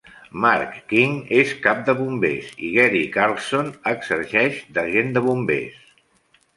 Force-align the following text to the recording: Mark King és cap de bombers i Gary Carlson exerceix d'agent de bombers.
Mark 0.43 0.71
King 0.93 1.13
és 1.41 1.51
cap 1.65 1.83
de 1.91 1.95
bombers 2.01 2.49
i 2.69 2.71
Gary 2.79 3.05
Carlson 3.19 3.73
exerceix 3.95 4.61
d'agent 4.81 5.17
de 5.21 5.29
bombers. 5.31 5.83